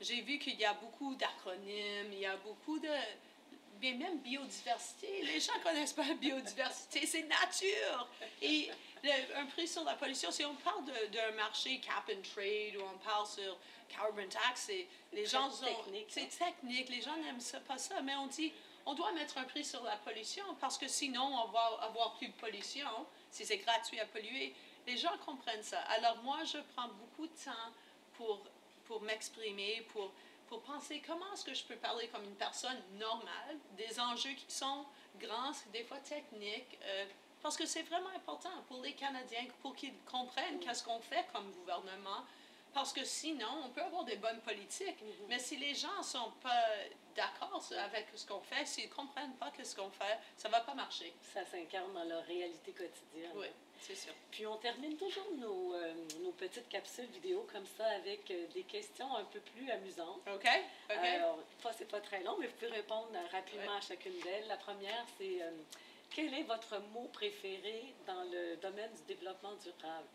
j'ai 0.00 0.20
vu 0.22 0.38
qu'il 0.38 0.58
y 0.58 0.64
a 0.64 0.74
beaucoup 0.74 1.14
d'acronymes, 1.14 2.12
il 2.12 2.18
y 2.18 2.26
a 2.26 2.36
beaucoup 2.36 2.78
de 2.78 2.88
bien 3.80 3.94
même 3.94 4.18
biodiversité. 4.18 5.22
Les 5.22 5.40
gens 5.40 5.52
connaissent 5.62 5.92
pas 5.92 6.06
la 6.06 6.14
biodiversité, 6.14 7.06
c'est 7.06 7.22
nature. 7.24 8.08
Et 8.42 8.70
un 9.36 9.46
prix 9.46 9.68
sur 9.68 9.84
la 9.84 9.94
pollution, 9.94 10.30
si 10.30 10.44
on 10.44 10.54
parle 10.56 10.84
d'un 11.10 11.30
marché 11.32 11.78
cap 11.80 12.10
and 12.10 12.22
trade 12.34 12.76
ou 12.76 12.82
on 12.82 12.98
parle 12.98 13.26
sur 13.26 13.56
carbon 13.88 14.28
tax, 14.28 14.70
les 15.12 15.26
gens 15.26 15.50
c'est 15.50 16.22
hein. 16.22 16.28
technique, 16.38 16.88
les 16.88 17.02
gens 17.02 17.16
n'aiment 17.18 17.62
pas 17.66 17.78
ça, 17.78 18.00
mais 18.02 18.14
on 18.16 18.26
dit 18.26 18.52
on 18.86 18.94
doit 18.94 19.12
mettre 19.12 19.38
un 19.38 19.44
prix 19.44 19.64
sur 19.64 19.82
la 19.82 19.96
pollution 19.96 20.44
parce 20.60 20.78
que 20.78 20.88
sinon 20.88 21.24
on 21.24 21.48
va 21.48 21.78
avoir 21.82 22.14
plus 22.14 22.28
de 22.28 22.34
pollution 22.34 22.88
si 23.30 23.44
c'est 23.44 23.58
gratuit 23.58 24.00
à 24.00 24.06
polluer. 24.06 24.54
Les 24.86 24.96
gens 24.96 25.16
comprennent 25.24 25.62
ça. 25.62 25.80
Alors 25.96 26.18
moi, 26.22 26.38
je 26.44 26.58
prends 26.74 26.88
beaucoup 26.88 27.26
de 27.26 27.44
temps 27.44 27.72
pour, 28.16 28.40
pour 28.86 29.00
m'exprimer, 29.02 29.86
pour 29.92 30.10
pour 30.48 30.60
penser 30.62 31.02
comment 31.06 31.32
est-ce 31.32 31.44
que 31.44 31.54
je 31.54 31.64
peux 31.64 31.76
parler 31.76 32.08
comme 32.08 32.24
une 32.24 32.36
personne 32.36 32.80
normale, 32.98 33.56
des 33.76 33.98
enjeux 33.98 34.32
qui 34.32 34.54
sont 34.54 34.84
grands, 35.18 35.52
des 35.72 35.84
fois 35.84 35.98
techniques, 35.98 36.78
euh, 36.82 37.06
parce 37.42 37.56
que 37.56 37.66
c'est 37.66 37.82
vraiment 37.82 38.10
important 38.14 38.50
pour 38.68 38.80
les 38.82 38.92
Canadiens, 38.92 39.46
pour 39.62 39.74
qu'ils 39.74 39.94
comprennent 40.10 40.58
qu'est-ce 40.60 40.84
qu'on 40.84 41.00
fait 41.00 41.26
comme 41.32 41.50
gouvernement, 41.52 42.24
parce 42.74 42.92
que 42.92 43.04
sinon, 43.04 43.62
on 43.64 43.68
peut 43.70 43.82
avoir 43.82 44.04
des 44.04 44.16
bonnes 44.16 44.40
politiques, 44.40 45.00
mm-hmm. 45.00 45.28
mais 45.28 45.38
si 45.38 45.56
les 45.56 45.74
gens 45.74 45.96
ne 45.98 46.02
sont 46.04 46.32
pas 46.42 46.64
d'accord 47.14 47.62
avec 47.78 48.06
ce 48.14 48.26
qu'on 48.26 48.40
fait, 48.40 48.66
s'ils 48.66 48.88
ne 48.88 48.94
comprennent 48.94 49.34
pas 49.34 49.52
ce 49.62 49.76
qu'on 49.76 49.90
fait, 49.90 50.18
ça 50.36 50.48
ne 50.48 50.52
va 50.52 50.60
pas 50.60 50.74
marcher. 50.74 51.14
Ça 51.32 51.44
s'incarne 51.44 51.92
dans 51.94 52.04
leur 52.04 52.24
réalité 52.24 52.72
quotidienne. 52.72 53.32
Oui. 53.36 53.46
C'est 53.80 53.94
sûr. 53.94 54.14
Puis 54.30 54.46
on 54.46 54.56
termine 54.56 54.96
toujours 54.96 55.26
nos, 55.36 55.74
euh, 55.74 55.92
nos, 56.22 56.32
petites 56.32 56.68
capsules 56.70 57.06
vidéo 57.06 57.46
comme 57.52 57.66
ça 57.76 57.84
avec 57.86 58.30
euh, 58.30 58.46
des 58.54 58.62
questions 58.62 59.14
un 59.14 59.24
peu 59.24 59.40
plus 59.40 59.70
amusantes. 59.70 60.22
OK. 60.26 60.48
OK. 60.90 60.96
Alors, 60.96 61.38
c'est 61.76 61.88
pas 61.88 62.00
très 62.00 62.22
long, 62.22 62.36
mais 62.38 62.46
vous 62.46 62.54
pouvez 62.54 62.70
répondre 62.70 63.08
rapidement 63.30 63.76
à 63.76 63.80
chacune 63.82 64.18
d'elles. 64.20 64.46
La 64.48 64.56
première, 64.56 65.04
c'est 65.18 65.42
euh, 65.42 65.50
quel 66.10 66.32
est 66.32 66.44
votre 66.44 66.78
mot 66.92 67.08
préféré 67.12 67.94
dans 68.06 68.22
le 68.24 68.56
domaine 68.56 68.90
du 68.94 69.14
développement 69.14 69.54
durable? 69.62 70.08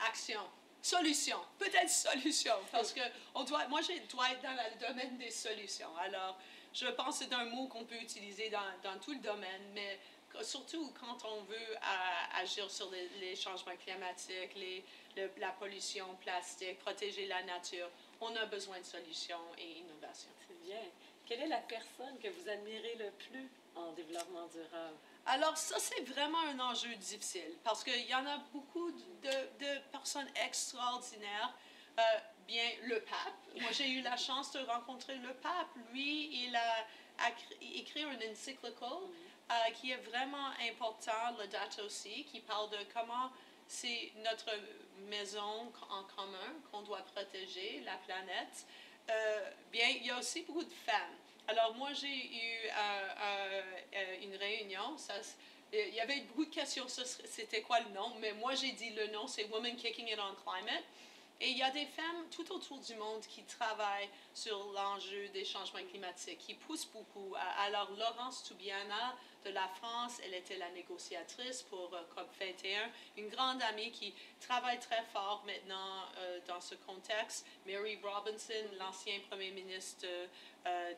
action. 0.00 0.40
Solution. 0.82 1.38
Peut-être 1.58 1.88
solution. 1.88 2.54
Parce 2.72 2.92
que 2.92 3.00
on 3.36 3.44
doit, 3.44 3.68
moi, 3.68 3.80
je 3.82 3.92
dois 4.10 4.30
être 4.32 4.42
dans 4.42 4.50
le 4.50 4.88
domaine 4.88 5.16
des 5.16 5.30
solutions. 5.30 5.96
Alors, 5.98 6.36
je 6.74 6.86
pense 6.88 7.20
que 7.20 7.24
c'est 7.24 7.32
un 7.34 7.44
mot 7.44 7.68
qu'on 7.68 7.84
peut 7.84 8.00
utiliser 8.00 8.50
dans, 8.50 8.58
dans 8.82 8.98
tout 8.98 9.12
le 9.12 9.20
domaine, 9.20 9.62
mais 9.74 10.00
surtout 10.40 10.92
quand 10.98 11.18
on 11.28 11.42
veut 11.42 11.76
agir 12.34 12.70
sur 12.70 12.90
les, 13.20 13.36
changements 13.36 13.76
climatiques, 13.76 14.54
les, 14.56 14.84
la 15.38 15.50
pollution 15.50 16.06
plastique, 16.16 16.78
protéger 16.78 17.26
la 17.26 17.42
nature, 17.42 17.88
on 18.20 18.34
a 18.36 18.46
besoin 18.46 18.78
de 18.78 18.84
solutions 18.84 19.44
et 19.58 19.78
innovations. 19.78 20.30
C'est 20.48 20.60
bien. 20.66 20.80
Quelle 21.26 21.40
est 21.40 21.48
la 21.48 21.58
personne 21.58 22.18
que 22.22 22.28
vous 22.28 22.48
admirez 22.48 22.96
le 22.98 23.10
plus 23.10 23.48
en 23.74 23.92
développement 23.92 24.46
durable? 24.48 24.96
Alors 25.26 25.56
ça, 25.56 25.76
c'est 25.78 26.02
vraiment 26.02 26.40
un 26.40 26.58
enjeu 26.60 26.94
difficile 26.96 27.56
parce 27.62 27.84
qu'il 27.84 28.06
y 28.06 28.14
en 28.14 28.26
a 28.26 28.38
beaucoup 28.52 28.90
de, 28.90 29.64
de 29.64 29.80
personnes 29.92 30.28
extraordinaires. 30.44 31.54
Euh, 31.98 32.02
bien, 32.46 32.64
le 32.84 33.00
pape. 33.00 33.60
Moi, 33.60 33.70
j'ai 33.72 33.90
eu 33.90 34.02
la 34.02 34.16
chance 34.16 34.52
de 34.52 34.60
rencontrer 34.60 35.16
le 35.16 35.32
pape. 35.34 35.68
Lui, 35.92 36.44
il 36.44 36.56
a, 36.56 36.86
écrit 37.60 38.02
un 38.02 38.16
encyclical 38.30 38.88
euh, 38.88 39.54
qui 39.74 39.90
est 39.90 39.96
vraiment 39.98 40.48
important, 40.70 41.36
le 41.38 41.46
date 41.46 41.80
aussi, 41.84 42.24
qui 42.24 42.40
parle 42.40 42.70
de 42.70 42.78
comment 42.92 43.30
c'est 43.68 44.12
notre 44.24 44.50
maison 45.08 45.72
en 45.90 46.04
commun 46.16 46.52
qu'on 46.70 46.82
doit 46.82 47.02
protéger, 47.14 47.82
la 47.84 47.96
planète. 47.98 48.66
Euh, 49.10 49.50
bien, 49.70 49.88
il 49.88 50.06
y 50.06 50.10
a 50.10 50.18
aussi 50.18 50.42
beaucoup 50.42 50.64
de 50.64 50.74
femmes. 50.86 51.16
Alors, 51.48 51.74
moi, 51.74 51.92
j'ai 51.92 52.26
eu 52.26 52.68
euh, 52.68 54.16
une 54.22 54.36
réunion. 54.36 54.96
Il 55.72 55.94
y 55.94 56.00
avait 56.00 56.20
beaucoup 56.22 56.44
de 56.44 56.54
questions 56.54 56.86
sur 56.88 57.04
c'était 57.06 57.62
quoi 57.62 57.80
le 57.80 57.90
nom, 57.90 58.12
mais 58.20 58.32
moi, 58.34 58.54
j'ai 58.54 58.72
dit 58.72 58.90
le 58.90 59.08
nom, 59.08 59.26
c'est 59.26 59.44
Women 59.44 59.76
Kicking 59.76 60.08
It 60.08 60.18
on 60.18 60.34
Climate. 60.42 60.84
Et 61.44 61.50
il 61.50 61.58
y 61.58 61.62
a 61.64 61.72
des 61.72 61.86
femmes 61.86 62.28
tout 62.30 62.52
autour 62.52 62.78
du 62.78 62.94
monde 62.94 63.22
qui 63.22 63.42
travaillent 63.42 64.08
sur 64.32 64.70
l'enjeu 64.74 65.28
des 65.34 65.44
changements 65.44 65.82
climatiques, 65.90 66.38
qui 66.38 66.54
poussent 66.54 66.86
beaucoup. 66.86 67.34
Alors, 67.58 67.90
Laurence 67.98 68.44
Toubiana 68.44 69.16
de 69.44 69.50
la 69.50 69.66
France, 69.66 70.20
elle 70.24 70.34
était 70.34 70.56
la 70.56 70.70
négociatrice 70.70 71.62
pour 71.62 71.92
euh, 71.94 72.02
COP21, 72.14 72.88
une 73.16 73.28
grande 73.28 73.60
amie 73.62 73.90
qui 73.90 74.14
travaille 74.38 74.78
très 74.78 75.02
fort 75.12 75.42
maintenant 75.44 76.04
euh, 76.18 76.38
dans 76.46 76.60
ce 76.60 76.76
contexte. 76.76 77.44
Mary 77.66 77.98
Robinson, 78.00 78.68
l'ancien 78.78 79.18
premier 79.28 79.50
ministre, 79.50 80.06
euh, 80.64 80.92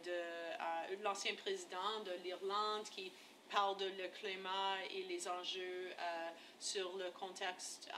l'ancien 1.03 1.35
président 1.37 2.01
de 2.05 2.13
l'Irlande, 2.23 2.87
qui 2.91 3.11
parle 3.51 3.79
de 3.79 3.87
le 3.87 4.09
climat 4.09 4.77
et 4.91 5.05
les 5.05 5.27
enjeux 5.27 5.91
sur 6.59 6.97
le 6.97 7.11
contexte 7.13 7.89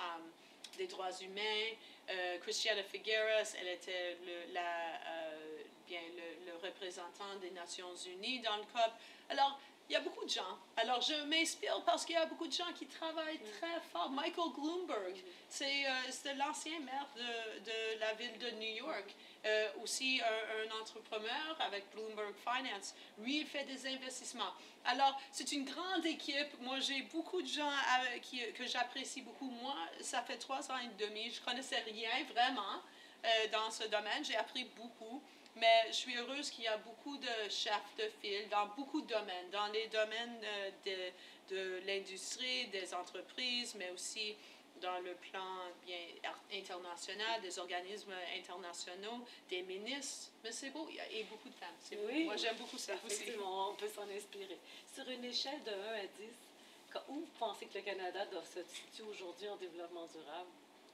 des 0.77 0.87
droits 0.87 1.13
humains. 1.21 1.75
Euh, 2.11 2.39
Christiana 2.39 2.83
Figueres, 2.83 3.47
elle 3.61 3.69
était 3.69 4.17
le, 4.25 4.57
euh, 4.57 5.63
bien, 5.87 6.01
le, 6.47 6.57
représentant 6.67 7.37
des 7.41 7.51
Nations 7.51 7.95
Unies 7.95 8.41
dans 8.41 8.57
le 8.57 8.63
COP. 8.63 8.93
Alors, 9.29 9.61
il 9.89 9.93
y 9.93 9.97
a 9.97 10.01
beaucoup 10.01 10.25
de 10.25 10.31
gens. 10.31 10.59
Alors, 10.77 11.01
je 11.01 11.15
m'inspire 11.27 11.81
parce 11.85 12.05
qu'il 12.05 12.17
y 12.17 12.19
a 12.19 12.27
beaucoup 12.27 12.47
de 12.47 12.53
gens 12.53 12.73
qui 12.75 12.87
travaillent 12.87 13.39
mm. 13.39 13.59
très 13.61 13.81
fort. 13.93 14.11
Michael 14.11 14.53
Bloomberg, 14.57 15.17
c'est 15.49 15.87
euh, 15.87 16.35
l'ancien 16.37 16.79
maire 16.81 17.07
de, 17.15 17.61
de, 17.61 18.01
la 18.01 18.15
ville 18.15 18.37
de 18.39 18.51
New 18.57 18.87
York. 18.87 19.15
Euh, 19.45 19.69
aussi 19.81 20.21
un, 20.21 20.69
un, 20.69 20.81
entrepreneur 20.81 21.57
avec 21.61 21.85
Bloomberg 21.95 22.35
Finance. 22.35 22.97
Lui, 23.19 23.41
il 23.41 23.47
fait 23.47 23.63
des 23.65 23.87
investissements. 23.87 24.53
Alors, 24.85 25.21
c'est 25.31 25.53
une 25.53 25.65
grande 25.65 26.05
équipe. 26.05 26.61
Moi, 26.63 26.81
j'ai 26.81 27.03
beaucoup 27.03 27.41
de 27.41 27.47
gens 27.47 27.71
euh, 27.71 28.19
qui, 28.19 28.41
que 28.55 28.67
j'apprécie 28.67 29.23
beaucoup. 29.23 29.49
Moi, 29.49 29.77
ça 30.01 30.23
fait 30.23 30.39
trois 30.39 30.69
ans 30.73 30.79
et 30.79 31.05
demi. 31.05 31.31
Je 31.31 31.41
connaissais 31.43 31.81
rien 31.81 32.11
vraiment 32.33 32.83
dans 33.51 33.73
ce 33.73 33.83
domaine. 33.89 34.25
J'ai 34.25 34.37
appris 34.37 34.65
beaucoup. 34.77 35.21
Mais 35.57 35.87
je 35.89 35.95
suis 35.95 36.17
heureuse 36.17 36.51
qu'il 36.51 36.65
y 36.65 36.69
a 36.69 36.77
beaucoup 36.77 37.17
de 37.17 37.49
chefs 37.49 37.97
de 37.99 38.11
file 38.21 38.49
dans 38.51 38.67
beaucoup 38.77 39.01
de 39.01 39.07
domaines, 39.07 39.51
dans 39.51 39.67
les 39.69 39.89
domaines 39.89 40.39
euh, 40.45 40.71
de, 40.85 41.55
de 41.55 41.87
l'industrie, 41.87 42.67
des 42.69 42.93
entreprises, 42.93 43.75
mais 43.75 43.91
aussi 43.91 44.37
dans 44.81 44.99
le 45.01 45.15
plan 45.15 45.73
bien 45.87 45.97
international, 46.53 47.41
des 47.41 47.59
organismes 47.59 48.13
internationaux, 48.39 49.25
des 49.49 49.63
ministres. 49.63 50.31
Mais 50.45 50.53
c'est 50.53 50.71
beau, 50.71 50.87
il 50.91 50.97
y 50.97 51.01
a 51.01 51.25
beaucoup 51.25 51.49
de 51.49 51.55
femmes. 51.55 51.75
Oui, 52.07 52.25
Moi, 52.25 52.37
j'aime 52.37 52.57
beaucoup 52.57 52.79
ça 52.79 52.93
aussi. 53.05 53.25
On 53.43 53.75
peut 53.75 53.89
s'en 53.89 54.09
inspirer. 54.11 54.59
Sur 54.95 55.09
une 55.09 55.25
échelle 55.25 55.63
de 55.65 55.71
1 55.71 55.75
à 55.75 56.01
10, 56.03 56.09
où 57.09 57.15
vous 57.15 57.29
pensez 57.39 57.67
que 57.67 57.79
le 57.79 57.85
Canada 57.85 58.25
doit 58.27 58.45
se 58.45 58.63
situer 58.65 59.05
aujourd'hui 59.09 59.49
en 59.49 59.57
développement 59.57 60.07
durable? 60.07 60.51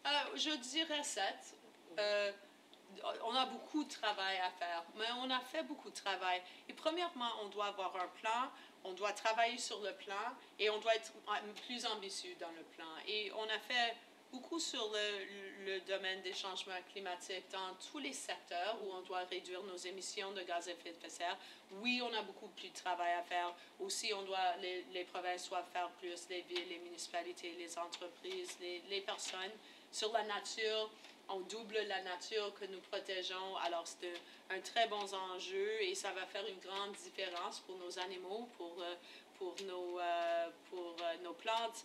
Euh, 0.07 0.37
je 0.37 0.51
dirais 0.51 1.03
7 1.03 1.25
on 3.25 3.35
a 3.35 3.47
beaucoup 3.47 3.85
de 3.85 3.91
travail 3.91 4.39
à 4.39 4.51
faire, 4.51 4.85
mais 4.97 5.07
on 5.21 5.31
a 5.31 5.41
fait 5.41 5.63
beaucoup 5.63 5.91
de 5.91 5.95
travail. 5.95 6.43
Et 6.69 6.73
premièrement, 6.73 7.31
on 7.43 7.49
doit 7.49 7.67
avoir 7.67 7.95
un 7.97 8.09
plan, 8.21 8.51
on 8.85 8.93
doit 8.93 9.13
travailler 9.13 9.59
sur 9.59 9.81
le 9.81 9.93
plan 9.95 10.35
et 10.59 10.71
on 10.71 10.79
doit 10.79 10.95
être 10.95 11.13
plus 11.67 11.85
ambitieux 11.87 12.35
dans 12.41 12.51
le 12.51 12.63
plan. 12.77 12.89
Et 13.07 13.33
on 13.33 13.45
a 13.45 13.59
fait 13.59 13.97
beaucoup 14.33 14.59
sur 14.59 14.91
le, 14.93 15.81
domaine 15.87 16.23
des 16.23 16.33
changements 16.33 16.81
climatiques 16.91 17.45
dans 17.53 17.75
tous 17.91 17.99
les 17.99 18.13
secteurs 18.13 18.79
où 18.83 18.93
on 18.93 19.03
doit 19.03 19.25
réduire 19.31 19.63
nos 19.65 19.77
émissions 19.77 20.33
de 20.33 20.43
gaz 20.43 20.69
à 20.69 20.73
effet 20.73 20.95
de 21.03 21.09
serre. 21.09 21.37
Oui, 21.83 22.03
on 22.03 22.13
a 22.15 22.23
beaucoup 22.23 22.49
plus 22.49 22.69
de 22.69 22.75
travail 22.75 23.13
à 23.13 23.23
faire. 23.23 23.55
Aussi, 23.79 24.13
on 24.15 24.23
doit, 24.23 24.57
les, 24.61 25.05
provinces 25.05 25.49
doivent 25.49 25.69
faire 25.73 25.91
plus, 26.01 26.29
les 26.31 26.43
villes, 26.43 26.69
les 26.69 26.79
municipalités, 26.79 27.55
les 27.59 27.79
entreprises, 27.79 28.59
les 28.61 29.01
personnes. 29.03 29.53
Sur 29.91 30.13
la 30.13 30.25
nature, 30.25 30.91
on 31.29 31.41
double 31.41 31.79
la 31.89 32.03
nature 32.03 32.53
que 32.55 32.65
nous 32.67 32.81
protégeons. 32.81 33.57
Alors, 33.65 33.85
c'est 33.87 34.13
un, 34.51 34.61
très 34.61 34.87
bon 34.89 35.03
enjeu 35.35 35.83
et 35.83 35.95
ça 35.95 36.13
va 36.13 36.27
faire 36.27 36.47
une 36.47 36.59
grande 36.59 36.93
différence 36.93 37.61
pour 37.61 37.77
nos 37.79 37.99
animaux, 37.99 38.49
pour, 38.57 38.77
euh, 38.81 38.95
pour, 39.39 39.55
nos, 39.67 39.99
euh, 39.99 40.49
pour 40.71 40.97
euh, 41.01 41.15
nos 41.25 41.35
plantes. 41.35 41.85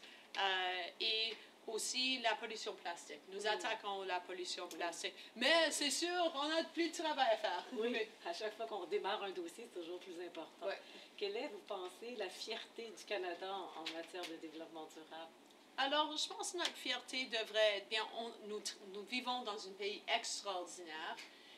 et 0.99 1.35
Aussi, 1.67 2.19
la 2.19 2.33
pollution 2.35 2.73
plastique. 2.75 3.19
Nous 3.29 3.45
attaquons 3.45 4.03
la 4.03 4.21
pollution 4.21 4.67
plastique. 4.69 5.13
Mais 5.35 5.69
c'est 5.69 5.89
sûr, 5.91 6.31
on 6.35 6.49
a 6.49 6.63
plus 6.63 6.89
de 6.89 6.95
travail 6.95 7.27
à 7.33 7.37
faire. 7.37 7.63
Oui, 7.73 7.93
à 8.25 8.33
chaque 8.33 8.55
fois 8.55 8.65
qu'on 8.67 8.85
démarre 8.85 9.21
un 9.23 9.31
dossier, 9.31 9.67
c'est 9.67 9.79
toujours 9.81 9.99
plus 9.99 10.15
important. 10.25 10.65
Ouais. 10.65 10.79
Quelle 11.17 11.35
est, 11.35 11.47
vous 11.47 11.61
pensez, 11.67 12.15
la 12.17 12.29
fierté 12.29 12.93
du 12.97 13.03
Canada 13.03 13.51
en 13.51 13.81
matière 13.93 14.23
de 14.23 14.35
développement 14.37 14.87
durable? 14.93 15.31
Alors, 15.77 16.15
je 16.17 16.27
pense 16.27 16.51
que 16.53 16.57
notre 16.57 16.71
fierté 16.75 17.25
devrait 17.25 17.77
être 17.77 17.89
bien. 17.89 18.05
on- 18.17 18.47
nous, 18.47 18.61
nous 18.93 19.03
vivons 19.03 19.43
dans 19.43 19.67
un 19.67 19.71
pays 19.73 20.01
extraordinaire, 20.07 21.15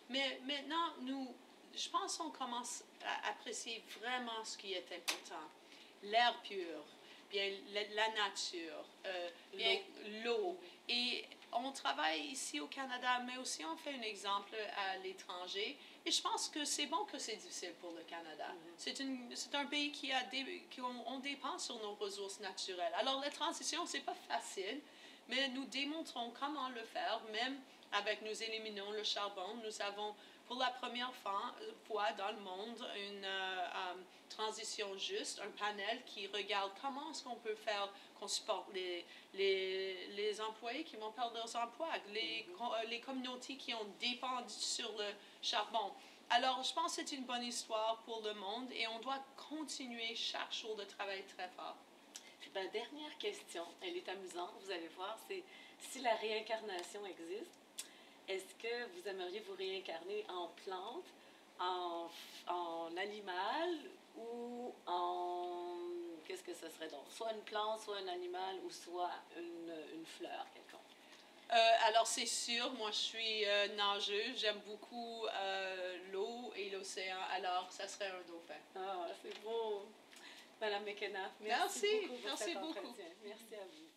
mais 0.09 0.39
maintenant, 0.45 0.93
nous, 1.01 1.33
je 1.75 1.89
pense 1.89 2.17
qu'on 2.17 2.29
commence 2.31 2.83
à 3.05 3.29
apprécier 3.29 3.83
vraiment 3.99 4.43
ce 4.43 4.57
qui 4.57 4.73
est 4.73 4.85
important. 4.91 5.47
L'air 6.03 6.35
pur, 6.41 6.83
bien 7.29 7.49
la, 7.73 7.83
la 7.89 8.09
nature, 8.09 8.83
euh, 9.05 9.29
bien 9.53 9.79
l'eau. 10.23 10.57
Et 10.89 11.25
on 11.53 11.71
travaille 11.71 12.21
ici 12.27 12.59
au 12.59 12.67
Canada, 12.67 13.19
mais 13.25 13.37
aussi 13.37 13.63
on 13.65 13.75
fait 13.77 13.93
un 13.93 14.01
exemple 14.01 14.55
à 14.77 14.97
l'étranger. 14.97 15.77
Et 16.05 16.11
je 16.11 16.21
pense 16.21 16.49
que 16.49 16.63
c'est 16.65 16.85
bon 16.85 17.03
que 17.05 17.17
c'est 17.17 17.35
difficile 17.35 17.73
pour 17.81 17.91
le 17.91 18.03
Canada. 18.03 18.47
C'est 18.77 18.99
une- 18.99 19.35
c'est 19.35 19.53
un 19.55 19.65
pays 19.65 19.91
qui 19.91 20.11
a 20.11 20.23
des, 20.25 20.63
qui 20.69 20.81
on, 20.81 21.07
on 21.07 21.19
dépend 21.19 21.57
sur 21.59 21.75
nos 21.81 21.95
ressources 21.95 22.39
naturelles. 22.39 22.93
Alors 22.95 23.19
la 23.19 23.29
transition, 23.29 23.85
c'est 23.85 24.01
pas 24.01 24.15
facile, 24.27 24.79
mais 25.27 25.49
nous 25.49 25.65
démontrons 25.65 26.31
comment 26.39 26.69
le 26.69 26.83
faire, 26.85 27.21
même 27.31 27.59
avec 27.91 28.21
nous 28.21 28.43
éliminons 28.43 28.91
le 28.91 29.03
charbon. 29.03 29.55
Nous 29.63 29.81
avons 29.81 30.15
pour 30.49 30.57
la 30.57 30.71
première 30.71 31.13
fois, 31.13 31.53
dans 32.17 32.31
le 32.31 32.39
monde 32.39 32.83
une 33.07 33.23
euh, 33.23 33.67
euh, 33.67 33.93
transition 34.29 34.97
juste, 34.97 35.39
un 35.45 35.51
panel 35.51 36.01
qui 36.07 36.25
regarde 36.25 36.71
comment 36.81 37.11
est-ce 37.11 37.23
qu'on 37.23 37.35
peut 37.35 37.53
faire 37.53 37.87
qu'on 38.19 38.27
supporte 38.27 38.73
les, 38.73 39.05
les, 39.35 40.07
les 40.07 40.41
employés 40.41 40.83
qui 40.83 40.95
vont 40.95 41.11
perdre 41.11 41.35
leurs 41.35 41.55
emplois, 41.55 41.91
les, 42.11 42.47
co- 42.57 42.73
euh, 42.73 42.83
les 42.89 42.99
communautés 42.99 43.57
qui 43.57 43.75
ont 43.75 43.85
dépendu 43.99 44.51
sur 44.53 44.91
le 44.97 45.05
charbon. 45.43 45.91
Alors, 46.31 46.63
je 46.63 46.73
pense 46.73 46.95
que 46.95 47.03
c'est 47.05 47.15
une 47.15 47.25
bonne 47.25 47.43
histoire 47.43 47.97
pour 48.05 48.21
le 48.23 48.33
monde 48.33 48.71
et 48.71 48.87
on 48.87 48.99
doit 49.01 49.23
continuer 49.49 50.15
chaque 50.15 50.51
jour 50.51 50.75
de 50.75 50.83
travailler 50.83 51.25
très 51.37 51.47
fort. 51.49 51.75
Puis 52.41 52.49
ma 52.55 52.65
dernière 52.65 53.15
question, 53.19 53.65
elle 53.81 53.95
est 53.97 54.09
amusante, 54.09 54.53
vous 54.63 54.71
allez 54.71 54.89
voir, 54.95 55.15
c'est 55.27 55.43
si 55.79 55.99
la 55.99 56.15
réincarnation 56.15 57.05
existe, 57.05 57.51
est-ce 58.29 58.53
que 58.55 58.86
vous 58.93 59.07
aimeriez 59.07 59.41
vous 59.41 59.55
réincarner 59.55 60.25
en 60.29 60.48
plante, 60.63 61.05
en, 61.59 62.07
en 62.48 62.98
animal 62.98 63.69
ou 64.17 64.74
en... 64.86 65.75
Qu'est-ce 66.25 66.43
que 66.43 66.53
ce 66.53 66.69
serait 66.69 66.89
donc? 66.89 67.05
Soit 67.09 67.33
une 67.33 67.41
plante, 67.41 67.81
soit 67.81 67.98
un 67.98 68.07
animal 68.07 68.55
ou 68.63 68.69
soit 68.69 69.12
une, 69.36 69.74
une 69.95 70.05
fleur 70.05 70.45
quelconque? 70.53 70.79
Euh, 71.51 71.88
alors, 71.88 72.05
c'est 72.05 72.27
sûr, 72.27 72.71
moi 72.74 72.91
je 72.91 72.98
suis 72.98 73.45
euh, 73.45 73.67
nageuse, 73.75 74.38
j'aime 74.38 74.59
beaucoup 74.67 75.25
euh, 75.25 75.98
l'eau 76.12 76.53
et 76.55 76.69
l'océan, 76.69 77.17
alors 77.31 77.65
ça 77.71 77.88
serait 77.88 78.09
un 78.09 78.21
dauphin. 78.27 78.62
Ah, 78.75 79.07
c'est 79.24 79.41
beau. 79.41 79.88
Madame 80.62 80.83
McKenna, 80.83 81.31
merci, 81.41 81.88
Merci, 81.88 82.07
beaucoup 82.07 82.21
pour 82.21 82.29
merci 82.29 82.43
cet 82.43 82.62
beaucoup. 82.62 82.95
Merci 83.24 83.55
à 83.55 83.65
vous. 83.65 83.88